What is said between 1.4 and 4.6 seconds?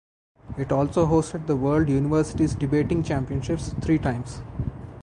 the World Universities Debating Championships three times.